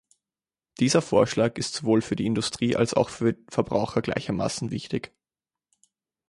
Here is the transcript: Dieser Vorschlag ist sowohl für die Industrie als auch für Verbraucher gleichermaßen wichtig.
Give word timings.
Dieser 0.79 1.03
Vorschlag 1.03 1.59
ist 1.59 1.75
sowohl 1.75 2.01
für 2.01 2.15
die 2.15 2.25
Industrie 2.25 2.75
als 2.75 2.95
auch 2.95 3.09
für 3.09 3.37
Verbraucher 3.51 4.01
gleichermaßen 4.01 4.71
wichtig. 4.71 5.13